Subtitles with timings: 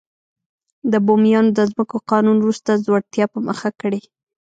[0.91, 4.01] د بومیانو د ځمکو قانون وروسته ځوړتیا په مخه کړې.